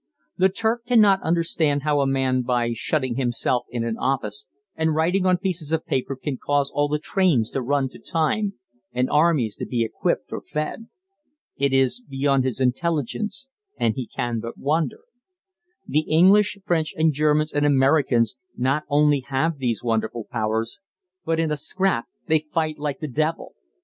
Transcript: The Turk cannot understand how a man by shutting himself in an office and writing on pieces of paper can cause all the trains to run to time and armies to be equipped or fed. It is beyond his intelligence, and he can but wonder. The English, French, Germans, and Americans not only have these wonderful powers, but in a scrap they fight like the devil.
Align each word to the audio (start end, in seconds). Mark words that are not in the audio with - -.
The 0.35 0.49
Turk 0.49 0.87
cannot 0.87 1.21
understand 1.21 1.83
how 1.83 1.99
a 1.99 2.07
man 2.07 2.41
by 2.41 2.71
shutting 2.73 3.17
himself 3.17 3.67
in 3.69 3.83
an 3.85 3.99
office 3.99 4.47
and 4.75 4.95
writing 4.95 5.27
on 5.27 5.37
pieces 5.37 5.71
of 5.71 5.85
paper 5.85 6.15
can 6.15 6.37
cause 6.37 6.71
all 6.73 6.87
the 6.87 6.97
trains 6.97 7.51
to 7.51 7.61
run 7.61 7.87
to 7.89 7.99
time 7.99 8.55
and 8.91 9.11
armies 9.11 9.55
to 9.57 9.65
be 9.67 9.83
equipped 9.85 10.33
or 10.33 10.41
fed. 10.41 10.87
It 11.55 11.71
is 11.71 12.01
beyond 12.01 12.45
his 12.45 12.59
intelligence, 12.59 13.47
and 13.77 13.93
he 13.93 14.07
can 14.07 14.39
but 14.39 14.57
wonder. 14.57 15.01
The 15.87 15.99
English, 16.09 16.57
French, 16.65 16.95
Germans, 17.11 17.53
and 17.53 17.63
Americans 17.63 18.35
not 18.57 18.81
only 18.89 19.19
have 19.27 19.59
these 19.59 19.83
wonderful 19.83 20.25
powers, 20.31 20.79
but 21.25 21.39
in 21.39 21.51
a 21.51 21.55
scrap 21.57 22.07
they 22.25 22.39
fight 22.39 22.79
like 22.79 23.01
the 23.01 23.07
devil. 23.07 23.53